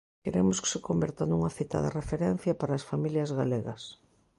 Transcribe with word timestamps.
Queremos 0.23 0.57
que 0.61 0.71
se 0.73 0.83
converta 0.87 1.23
nunha 1.29 1.53
cita 1.57 1.77
de 1.81 1.93
referencia 1.99 2.53
para 2.59 2.73
as 2.77 2.87
familias 2.91 3.29
galegas. 3.39 3.81